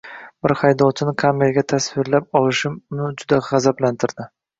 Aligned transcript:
Bir 0.45 0.51
haydovchini 0.59 1.11
kameraga 1.23 1.63
tasvirga 1.73 2.21
olishim 2.39 2.79
uni 2.97 3.11
juda 3.23 3.39
gʻazablantirdi. 3.49 4.27